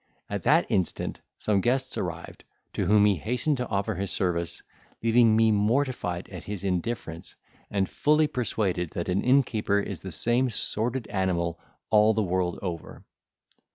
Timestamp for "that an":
8.95-9.21